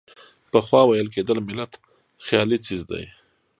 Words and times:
پخوا 0.51 0.81
ویل 0.85 1.07
کېدل 1.15 1.37
ملت 1.47 1.71
خیالي 2.25 2.57
څیز 2.65 2.81
دی. 2.89 3.03